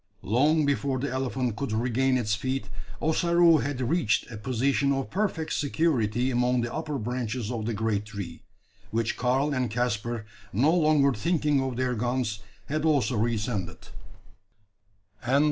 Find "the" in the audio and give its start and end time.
0.97-1.11, 6.61-6.73, 7.67-7.75